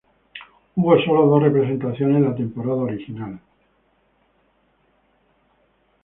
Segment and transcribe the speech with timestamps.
[0.75, 3.39] Hubo solo dos representaciones en la temporada original.